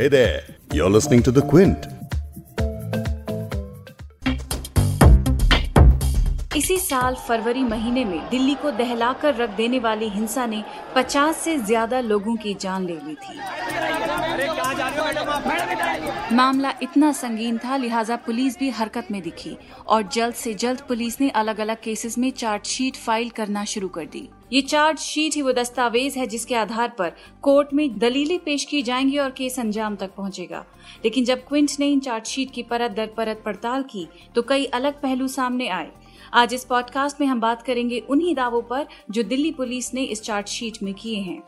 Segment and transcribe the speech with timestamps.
[0.00, 0.40] Hey there,
[0.72, 1.86] you're listening to The Quint.
[6.56, 10.62] इसी साल फरवरी महीने में दिल्ली को दहलाकर रख देने वाली हिंसा ने
[10.96, 13.38] 50 से ज़्यादा लोगों की जान ले ली थी
[16.34, 19.56] मामला इतना संगीन था लिहाजा पुलिस भी हरकत में दिखी
[19.86, 24.06] और जल्द से जल्द पुलिस ने अलग अलग केसेस में चार्जशीट फ़ाइल करना शुरू कर
[24.06, 27.12] दी ये चार्जशीट ही वो दस्तावेज़ है जिसके आधार पर
[27.42, 30.64] कोर्ट में दलीलें पेश की जाएँगी और केस अंजाम तक पहुंचेगा।
[31.04, 35.00] लेकिन जब क्विंट ने इन चार्जशीट की परत दर परत पड़ताल की तो कई अलग
[35.02, 35.90] पहलू सामने आए।
[36.34, 40.22] आज इस पॉडकास्ट में हम बात करेंगे उन्हीं दावों पर जो दिल्ली पुलिस ने इस
[40.22, 41.42] चार्जशीट में किए हैं।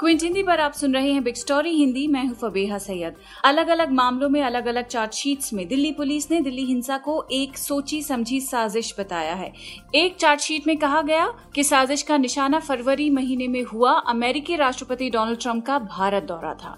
[0.00, 3.68] क्विंट हिंदी पर आप सुन रहे हैं बिग स्टोरी हिंदी। मैं हूँ फबेहा सैयद। अलग
[3.68, 8.00] अलग मामलों में अलग अलग चार्जशीट्स में दिल्ली पुलिस ने दिल्ली हिंसा को एक सोची
[8.02, 9.52] समझी साजिश बताया है।
[9.94, 15.10] एक चार्जशीट में कहा गया कि साजिश का निशाना फरवरी महीने में हुआ। अमेरिकी राष्ट्रपति
[15.10, 16.76] डोनाल्ड ट्रंप का भारत दौरा था।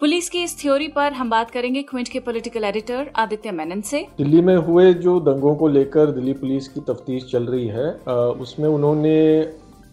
[0.00, 4.06] पुलिस की इस थ्योरी पर हम बात करेंगे क्विंट के पॉलिटिकल एडिटर आदित्य मेनन से।
[4.18, 7.90] दिल्ली में हुए जो दंगों को लेकर दिल्ली पुलिस की तफ्तीश चल रही है
[8.40, 9.18] उसमें उन्होंने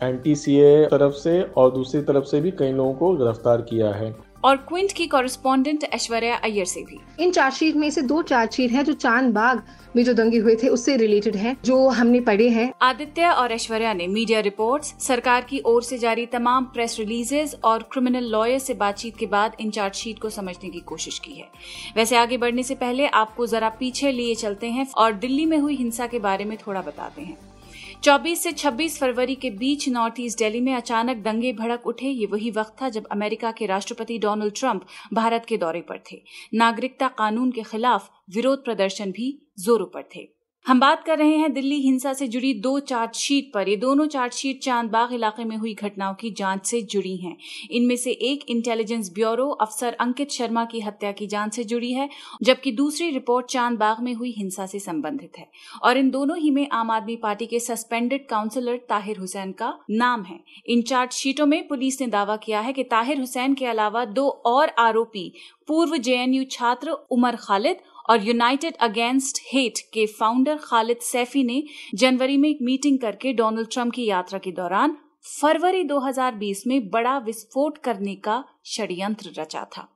[0.04, 4.58] सी तरफ़ से और दूसरी तरफ़ से भी कई लोगों को गिरफ़्तार किया है। और
[4.58, 8.94] क्विंट की कॉरेस्पॉन्डेंट ऐश्वर्या अय्यर से भी। इन चार्जशीट में से दो चार्जशीट हैं जो
[8.94, 9.64] चाँद बाग
[9.96, 13.94] में जो दंगे हुए थे उससे रिलेटेड हैं जो हमने पढ़े हैं। आदित्य और ऐश्वर्या
[13.94, 18.74] ने मीडिया रिपोर्ट्स सरकार की ओर से जारी तमाम प्रेस रिलीजेस और क्रिमिनल लॉयर से
[18.74, 21.48] बातचीत के बाद इन चार्जशीट को समझने की कोशिश की है।
[21.96, 25.76] वैसे आगे बढ़ने से पहले आपको जरा पीछे लिए चलते हैं और दिल्ली में हुई
[25.76, 27.38] हिंसा के बारे में थोड़ा बताते हैं।
[28.04, 32.26] 24 से 26 फरवरी के बीच नॉर्थ ईस्ट दिल्ली में अचानक दंगे भड़क उठे। ये
[32.26, 36.22] वही वक्त था जब अमेरिका के राष्ट्रपति डोनाल्ड ट्रंप भारत के दौरे पर थे।
[36.54, 41.52] नागरिकता कानून के खिलाफ विरोध प्रदर्शन भी जोरों पर थे। हम बात कर रहे हैं
[41.54, 46.14] दिल्ली हिंसा से जुड़ी दो चार्जशीट पर। ये दोनों चार्जशीट चांदबाग इलाके में हुई घटनाओं
[46.14, 47.36] की जाँच से जुड़ी हैं।
[47.72, 52.10] इनमें से एक इंटेलिजेंस ब्यूरो अफसर अंकित शर्मा की हत्या की जाँच से जुड़ी है,
[52.44, 55.50] जबकि दूसरी रिपोर्ट चांदबाग में हुई हिंसा से संबंधित है।
[55.84, 60.24] और इन दोनों ही में आम आदमी पार्टी के सस्पेंडेड काउंसिलर ताहिर हुसैन का नाम
[60.24, 64.28] है। इन चार्जशीटों में पुलिस ने दावा किया है कि ताहिर हुसैन के अलावा दो
[64.46, 65.32] और आरोपी
[65.68, 67.78] पूर्व जेएनयू छात्र उमर खालिद
[68.10, 71.64] और यूनाइटेड अगेंस्ट हेट के फाउंडर खालिद सैफी ने
[71.96, 74.98] जनवरी में एक मीटिंग करके डोनाल्ड ट्रंप की यात्रा के दौरान
[75.42, 79.88] फरवरी 2020 में बड़ा विस्फोट करने का षड्यंत्र रचा था।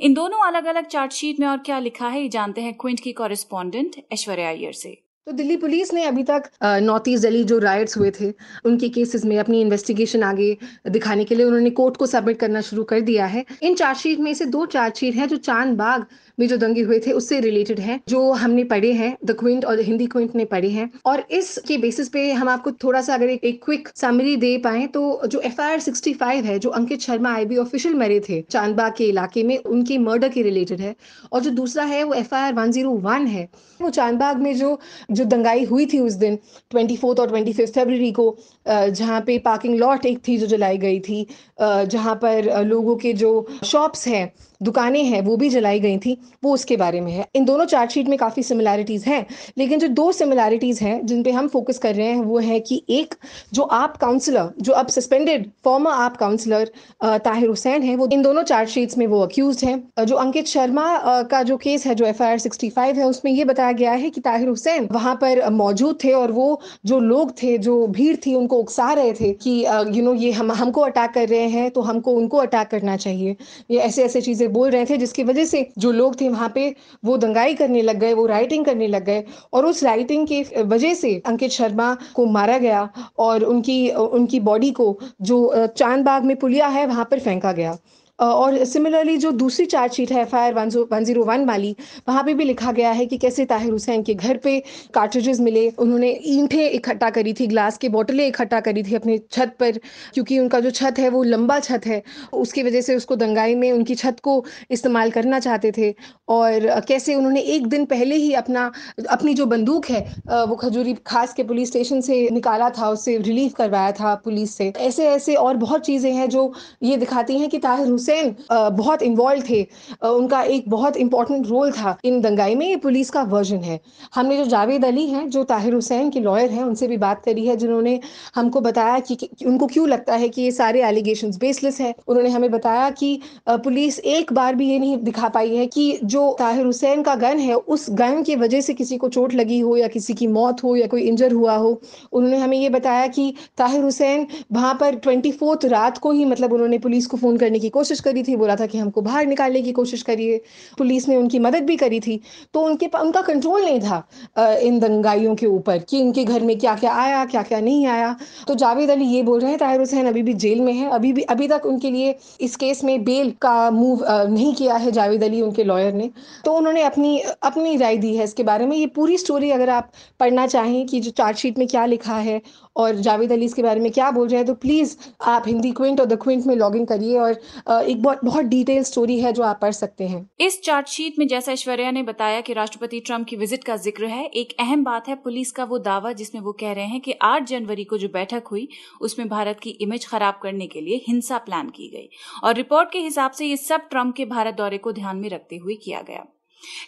[0.00, 3.12] इन दोनों अलग अलग चार्जशीट में और क्या लिखा है, ये जानते हैं क्विंट की
[3.12, 7.96] कॉरेस्पॉन्डेंट ऐश्वर्या अय्यर से। तो दिल्ली पुलिस ने अभी तक नॉर्थ ईस्ट दिल्ली जो राइट्स
[7.98, 8.32] हुए थे
[8.64, 10.56] उनके केसेस में अपनी इन्वेस्टिगेशन आगे
[10.90, 14.32] दिखाने के लिए उन्होंने कोर्ट को सबमिट करना शुरू कर दिया है। इन चार्जशीट में
[14.34, 16.04] से दो चार्जशीट हैं जो चाँद बाग
[16.38, 19.80] में जो दंगे हुए थे उससे रिलेटेड है जो हमने पढ़े हैं द क्विंट और
[19.80, 23.60] हिंदी क्विंट ने पढ़े हैं। और इसके बेसिस पे हम आपको थोड़ा सा अगर एक,
[23.64, 27.34] क्विक समरी दे पाए तो जो F I R sixty five है जो Ankit Sharma
[27.34, 30.94] I B official मरे थे चांदबाग के इलाके में उनके मर्डर के रिलेटेड है।
[31.32, 33.48] और जो दूसरा है वो F I R one zero one है
[33.80, 34.78] वो चांदबाग में जो
[35.16, 36.38] जो दंगाई हुई थी उस दिन
[36.70, 38.26] ट्वेंटी फोर्थ और ट्वेंटी फिफ्थ फेबररी को
[38.68, 41.26] जहाँ पे पार्किंग लॉट एक थी जो जलाई गई थी
[41.60, 43.32] जहाँ पर लोगों के जो
[43.64, 44.30] शॉप्स हैं
[44.62, 48.08] दुकानें हैं, वो भी जलाई गई थी, वो उसके बारे में है। इन दोनों चार्जशीट
[48.08, 49.24] में काफ़ी सिमिलैरिटीज़ हैं,
[49.58, 52.82] लेकिन जो दो सिमिलैरिटीज़ हैं, जिन पे हम फोकस कर रहे हैं, वो है कि
[52.90, 53.14] एक
[53.54, 56.70] जो आप काउंसलर जो अब suspended former AAP councillor
[57.02, 60.86] Tahir Hussain है, वो इन दोनों चार्जशीट्स में वो अक्यूज हैं। जो अंकित शर्मा
[61.30, 64.48] का जो केस है, जो एफ़ आई है, उसमें ये बताया गया है कि ताहिर
[64.48, 68.92] हुसैन वहाँ पर मौजूद थे और वो जो लोग थे, जो भीड़ थी, उनको उकसा
[68.92, 69.50] रहे थे कि
[69.96, 73.36] यू नो ये हम, हमको अटैक कर रहे हैं तो हमको उनको अटैक करना चाहिए।
[73.70, 76.50] ये ऐसे ऐसे चीज़ें से बोल रहे थे, जिसकी वजह से जो लोग थे वहाँ
[76.54, 76.74] पे,
[77.04, 80.94] वो दंगाई करने लग गए, वो राइटिंग करने लग गए और उस राइटिंग के वजह
[80.94, 84.88] से अंकित शर्मा को मारा गया और उनकी उनकी बॉडी को
[85.22, 87.76] जो चांदबाग में पुलिया है, वहाँ पर फेंका गया।
[88.18, 91.74] और सिमिलरली जो दूसरी चार्जशीट है F I R one zero one वाली,
[92.08, 94.58] वहाँ पे भी लिखा गया है कि कैसे ताहिर हुसैन के घर पे
[94.94, 99.54] कार्ट्रिजेस मिले। उन्होंने ईंटें इकट्ठा करी थी ग्लास की बोतलें इकट्ठा करी थी अपने छत
[99.60, 99.78] पर,
[100.14, 102.02] क्योंकि उनका जो छत है वो लंबा छत है।
[102.34, 105.94] उसकी वजह से उसको दंगाई में उनकी छत को इस्तेमाल करना चाहते थे।
[106.28, 108.70] और कैसे उन्होंने एक दिन पहले ही अपना,
[109.10, 110.00] अपनी जो बंदूक है
[110.46, 114.72] वो खजूरी खास के पुलिस स्टेशन से निकाला था, उससे रिलीव करवाया था पुलिस से।
[114.78, 116.52] ऐसे ऐसे और बहुत चीज़ें हैं जो
[116.82, 118.04] ये दिखाती हैं कि ताहिर हुसैन
[118.50, 119.62] बहुत इन्वॉल्व थे।
[120.04, 123.78] उनका एक बहुत इंपॉर्टेंट रोल था। इन दंगाई में ये पुलिस का वर्जन है।
[124.14, 127.46] हमने जो जावेद अली हैं जो ताहिर हुसैन के लॉयर हैं उनसे भी बात करी
[127.46, 127.98] है जिन्होंने
[128.34, 132.30] हमको बताया कि, कि उनको क्यों लगता है कि ये सारे एलिगेशन बेसलेस है। उन्होंने
[132.30, 136.66] हमें बताया कि पुलिस एक बार भी ये नहीं दिखा पाई है कि जो ताहिर
[136.66, 139.88] हुसैन का गन है उस गन की वजह से किसी को चोट लगी हो या
[139.88, 141.80] किसी की मौत हो या कोई इंजर हुआ हो।
[142.12, 145.32] उन्होंने हमें ये बताया कि ताहिर हुसैन वहाँ पर ट्वेंटी
[145.66, 148.66] रात को ही मतलब उन्होंने पुलिस को फ़ोन करने की कोशिश करी थी, बोला था
[148.66, 150.40] कि हमको बाहर निकालने की कोशिश करिए।
[150.78, 152.20] पुलिस ने उनकी मदद भी करी थी।
[152.54, 156.74] तो उनके उनका कंट्रोल नहीं था इन दंगाइयों के ऊपर कि इनके घर में क्या
[156.76, 158.14] क्या आया क्या क्या नहीं आया।
[158.48, 161.12] तो जावेद अली ये बोल रहे हैं, ताहिर हुसैन अभी भी जेल में है। अभी
[161.12, 165.24] भी, अभी तक उनके लिए इस केस में बेल का मूव नहीं किया है जावेद
[165.24, 166.10] अली, उनके लॉयर ने।
[166.44, 169.90] तो उन्होंने अपनी अपनी राय दी है इसके बारे में। ये पूरी स्टोरी अगर आप
[170.20, 172.40] पढ़ना चाहें कि जो चार्जशीट में क्या लिखा है
[172.76, 174.96] और जावेद अली इसके बारे में क्या बोल रहे हैं तो प्लीज़
[175.26, 177.40] आप हिंदी क्विंट और द क्विंट में लॉग इन करिए और
[177.82, 181.52] एक बहुत बहुत डिटेल स्टोरी है जो आप पढ़ सकते हैं। इस चार्जशीट में जैसा
[181.52, 185.14] ऐश्वर्या ने बताया कि राष्ट्रपति ट्रंप की विज़िट का ज़िक्र है, एक अहम बात है
[185.16, 188.46] पुलिस का वो दावा जिसमें वो कह रहे हैं कि 8 जनवरी को जो बैठक
[188.50, 188.68] हुई,
[189.00, 192.08] उसमें भारत की इमेज खराब करने के लिए हिंसा प्लान की गई
[192.44, 195.56] और रिपोर्ट के हिसाब से ये सब ट्रंप के भारत दौरे को ध्यान में रखते
[195.56, 196.24] हुए किया गया।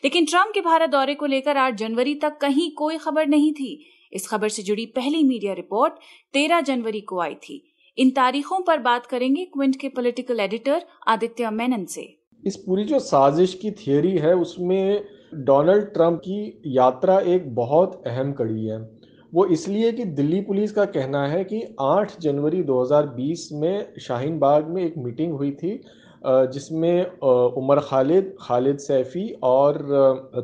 [0.05, 3.79] लेकिन ट्रंप के भारत दौरे को लेकर 8 जनवरी तक कहीं कोई खबर नहीं थी।
[4.13, 5.93] इस खबर से जुड़ी पहली मीडिया रिपोर्ट
[6.35, 11.51] 13 जनवरी को आई थी। इन तारीखों पर बात करेंगे क्विंट के पॉलिटिकल एडिटर आदित्य
[11.51, 17.55] मेनन से। इस पूरी जो साजिश की थियोरी है, उसमें डोनाल्ड ट्रंप की यात्रा एक
[17.55, 18.99] बहुत अहम कड़ी है।
[19.35, 24.69] वो इसलिए कि दिल्ली पुलिस का कहना है कि 8 जनवरी 2020 में शाहीन बाग
[24.69, 25.81] में एक मीटिंग हुई थी
[26.25, 29.79] जिसमें उमर खालिद खालिद सैफ़ी और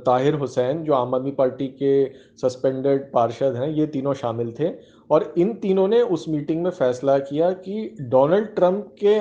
[0.06, 2.04] ताहिर हुसैन जो आम आदमी पार्टी के
[2.38, 4.72] सस्पेंडेड पार्षद हैं, ये तीनों शामिल थे।
[5.10, 9.18] और इन तीनों ने उस मीटिंग में फैसला किया कि डोनाल्ड ट्रंप के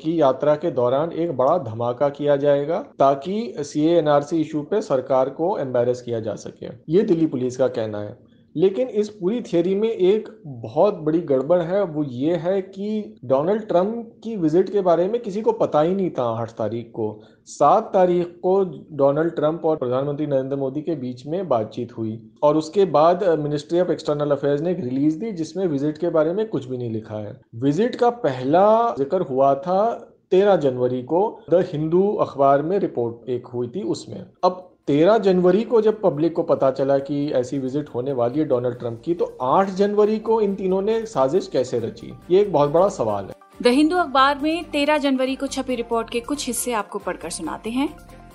[0.00, 5.30] की यात्रा के दौरान एक बड़ा धमाका किया जाएगा ताकि सी एनआरसी इशू पे सरकार
[5.30, 8.16] को एम्बेरस किया जा सके। ये दिल्ली पुलिस का कहना है।
[8.54, 13.66] लेकिन इस पूरी थियोरी में एक बहुत बड़ी गड़बड़ है, वो ये है कि डोनाल्ड
[13.68, 17.20] ट्रंप की विज़िट के बारे में किसी को पता ही नहीं था आठ तारीख को।
[17.48, 18.62] सात तारीख को
[18.96, 23.80] डोनाल्ड ट्रंप और प्रधानमंत्री नरेंद्र मोदी के बीच में बातचीत हुई और उसके बाद मिनिस्ट्री
[23.80, 26.90] ऑफ़ एक्सटर्नल अफेयर्स ने एक रिलीज़ दी जिसमें विज़िट के बारे में कुछ भी नहीं
[26.90, 29.92] लिखा है। विज़िट का पहला ज़िक्र हुआ था
[30.30, 35.62] तेरह जनवरी को, द हिंदू अखबार में रिपोर्ट एक हुई थी उसमें। अब तेरह जनवरी
[35.62, 39.14] को जब पब्लिक को पता चला कि ऐसी विज़िट होने वाली है डोनाल्ड ट्रंप की
[39.14, 42.12] तो आठ जनवरी को इन तीनों ने साजिश कैसे रची?
[42.30, 46.10] ये एक बहुत बड़ा सवाल है। द हिंदू अखबार में तेरह जनवरी को छपी रिपोर्ट
[46.10, 47.88] के कुछ हिस्से आपको पढ़कर सुनाते हैं।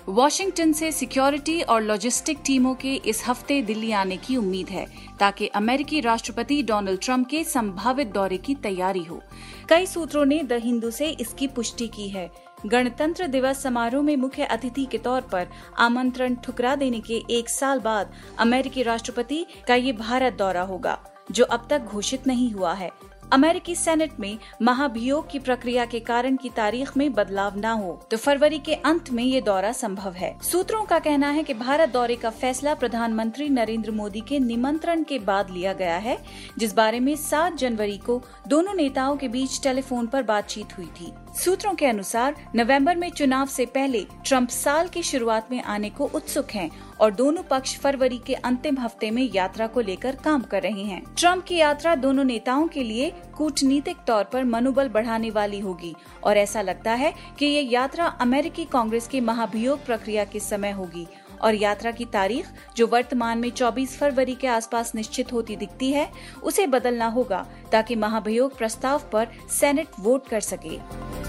[0.08, 4.86] वॉशिंगटन से सिक्योरिटी और लॉजिस्टिक टीमों के इस हफ़्ते दिल्ली आने की उम्मीद है,
[5.20, 9.20] ताकि अमेरिकी राष्ट्रपति डोनाल्ड ट्रंप के संभावित दौरे की तैयारी हो।
[9.68, 12.30] कई सूत्रों ने द हिंदू से इसकी पुष्टि की है।
[12.66, 17.80] गणतंत्र दिवस समारोह में मुख्य अतिथि के तौर पर आमंत्रण ठुकरा देने के एक साल
[17.80, 20.98] बाद अमेरिकी राष्ट्रपति का ये भारत दौरा होगा,
[21.30, 22.90] जो अब तक घोषित नहीं हुआ है।
[23.32, 28.16] अमेरिकी सेनेट में महाभियोग की प्रक्रिया के कारण की तारीख में बदलाव न हो तो
[28.16, 32.16] फरवरी के अंत में ये दौरा संभव है। सूत्रों का कहना है कि भारत दौरे
[32.16, 36.18] का फैसला प्रधानमंत्री नरेंद्र मोदी के निमंत्रण के बाद लिया गया है,
[36.58, 41.12] जिस बारे में 7 जनवरी को दोनों नेताओं के बीच टेलीफोन पर बातचीत हुई थी।
[41.34, 46.04] सूत्रों के अनुसार, नवंबर में चुनाव से पहले ट्रंप साल की शुरुआत में आने को
[46.06, 46.70] उत्सुक हैं
[47.00, 51.02] और दोनों पक्ष फरवरी के अंतिम हफ़्ते में यात्रा को लेकर काम कर रहे हैं।
[51.18, 55.94] ट्रंप की यात्रा दोनों नेताओं के लिए कूटनीतिक तौर पर मनोबल बढ़ाने वाली होगी
[56.24, 61.06] और ऐसा लगता है कि ये यात्रा अमेरिकी कांग्रेस के महाभियोग प्रक्रिया के समय होगी
[61.42, 62.46] और यात्रा की तारीख,
[62.76, 66.10] जो वर्तमान में 24 फरवरी के आसपास निश्चित होती दिखती है,
[66.42, 71.23] उसे बदलना होगा ताकि महाभियोग प्रस्ताव पर सेनेट वोट कर सके।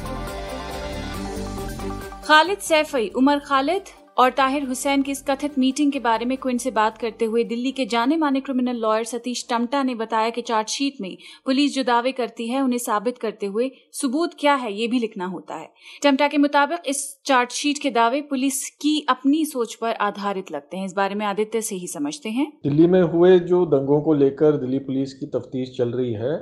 [2.25, 6.58] खालिद सैफई उमर खालिद और ताहिर हुसैन की इस कथित मीटिंग के बारे में क्विन
[6.58, 10.41] से बात करते हुए दिल्ली के जाने माने क्रिमिनल लॉयर सतीश टमटा ने बताया कि
[10.41, 14.88] चार्जशीट में पुलिस जो दावे करती है, उन्हें साबित करते हुए सबूत क्या है, ये
[14.88, 15.70] भी लिखना होता है।
[16.03, 20.86] टमटा के मुताबिक इस चार्जशीट के दावे पुलिस की अपनी सोच पर आधारित लगते हैं।
[20.86, 24.58] इस बारे में आदित्य से ही समझते हैं। दिल्ली में हुए जो दंगों को लेकर
[24.58, 26.36] दिल्ली पुलिस की तफ्तीश चल रही है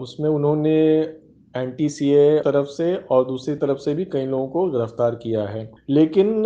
[0.00, 0.78] उसमें उन्होंने
[1.54, 1.70] एन
[2.44, 6.42] तरफ़ से और दूसरी तरफ़ से भी कई लोगों को गिरफ़्तार किया है। लेकिन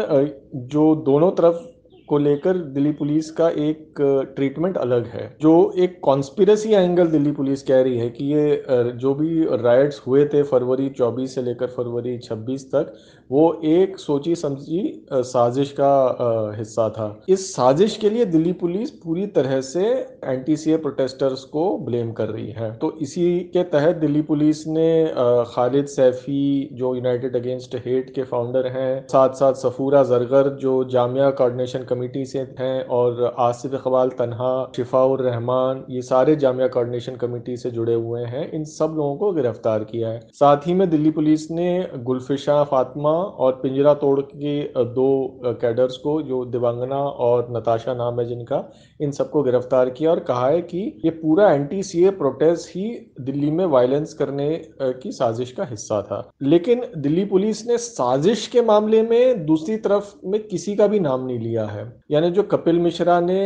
[0.67, 1.63] जो दोनों तरफ़
[2.09, 4.01] को लेकर दिल्ली पुलिस का एक
[4.37, 8.63] ट्रीटमेंट अलग है, जो एक कॉन्स्पिरसी एंगल दिल्ली पुलिस कह रही है कि ये
[8.95, 12.93] जो भी राइट्स हुए थे फरवरी 24 से लेकर फरवरी 26 तक
[13.31, 14.81] वो एक सोची समझी
[15.13, 19.85] साजिश का हिस्सा था। इस साजिश के लिए दिल्ली पुलिस पूरी तरह से
[20.25, 25.13] एंटी सी प्रोटेस्टर्स को ब्लेम कर रही है। तो इसी के तहत दिल्ली पुलिस ने
[25.49, 31.31] खालिद सैफी, जो यूनाइटेड अगेंस्ट हेट के फाउंडर हैं साथ साथ सफूरा जरगर, जो जामिया
[31.33, 37.57] कोऑर्डिनेशन कमेटी से हैं, और आसिफ इकबाल, तनहा, शिफाउर रहमान, ये सारे जामिया कोऑर्डिनेशन कमेटी
[37.57, 41.11] से जुड़े हुए हैं। इन सब लोगों को गिरफ़्तार किया है। साथ ही में दिल्ली
[41.13, 47.95] पुलिस ने गुलफिशा फातिमा और पिंजरा तोड़ के दो कैडर्स को, जो दिवंगना और नताशा
[47.95, 48.63] नाम है जिनका,
[49.01, 52.85] इन सबको गिरफ़्तार किया और कहा है कि ये पूरा एंटी सीए प्रोटेस्ट ही
[53.21, 54.49] दिल्ली में वायलेंस करने
[54.83, 60.15] की साजिश का हिस्सा था। लेकिन दिल्ली पुलिस ने साजिश के मामले में दूसरी तरफ़
[60.25, 63.41] में किसी का भी नाम नहीं लिया है। यानी जो कपिल मिश्रा ने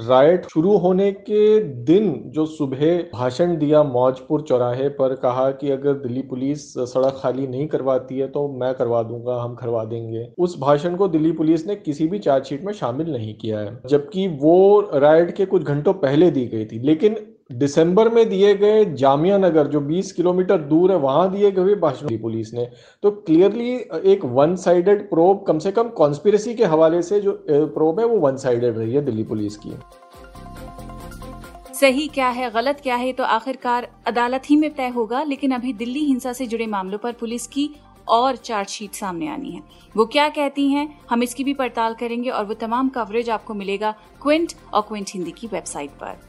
[0.00, 5.92] राइट शुरू होने के दिन जो सुबह भाषण दिया मौजपुर चौराहे पर, कहा कि अगर
[5.98, 10.58] दिल्ली पुलिस सड़क खाली नहीं करवाती है तो मैं करवा दूँगा, हम करवा देंगे। उस
[10.60, 14.80] भाषण को दिल्ली पुलिस ने किसी भी चार्जशीट में शामिल नहीं किया है, जबकि वो
[14.94, 17.16] राइट के कुछ घंटों पहले दी गई थी। लेकिन
[17.52, 22.16] दिसंबर में दिए गए जामिया नगर, जो 20 किलोमीटर दूर है, वहाँ दिए गए भाषण
[22.18, 22.68] पुलिस ने।
[23.02, 23.72] तो क्लियरली
[24.04, 28.18] एक वन साइडेड प्रोब कम से कम कॉन्स्पिरसी के हवाले से जो प्रोब है, वो
[28.18, 29.72] वन साइडेड रही है दिल्ली पुलिस की।
[31.74, 35.72] सही क्या है, गलत क्या है तो आखिरकार अदालत ही में तय होगा, लेकिन अभी
[35.72, 37.68] दिल्ली हिंसा से जुड़े मामलों पर पुलिस की
[38.08, 39.62] और चार्जशीट सामने आनी है।
[39.94, 43.94] वो क्या कहती हैं, हम इसकी भी पड़ताल करेंगे और वो तमाम कवरेज आपको मिलेगा
[44.22, 46.26] क्विंट और क्विंट हिंदी की वेबसाइट पर।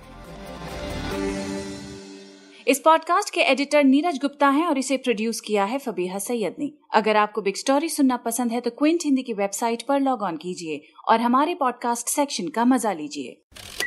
[2.67, 6.71] इस पॉडकास्ट के एडिटर नीरज गुप्ता हैं और इसे प्रोड्यूस किया है फबीहा सैयद ने।
[6.93, 10.37] अगर आपको बिग स्टोरी सुनना पसंद है तो क्विंट हिंदी की वेबसाइट पर लॉग ऑन
[10.37, 13.78] कीजिए और हमारे पॉडकास्ट सेक्शन का मज़ा लीजिए।